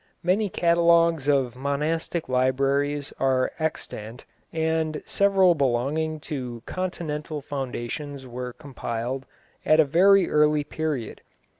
[0.23, 9.27] Many catalogues of monastic libraries are extant, and several belonging to continental foundations were compiled
[9.63, 11.21] at a very early period.